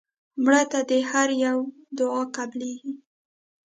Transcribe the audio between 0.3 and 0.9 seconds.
مړه ته